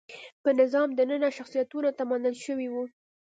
[0.43, 2.83] په نظام دننه شخصیتونو ته منل شوي وو.